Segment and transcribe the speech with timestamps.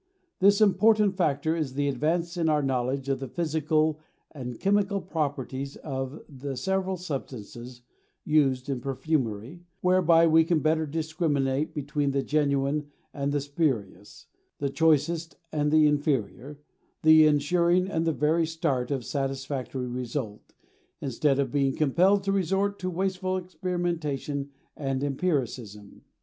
[0.39, 3.99] This important factor is the advance in our knowledge of the physical
[4.31, 7.83] and chemical properties of the several substances
[8.25, 14.25] used in perfumery, whereby we can better discriminate between the genuine and the spurious,
[14.57, 16.57] the choicest and the inferior,
[17.03, 20.55] thus insuring, at the very start, a satisfactory result,
[20.99, 26.01] instead of being compelled to resort to wasteful experimentation and empiricism.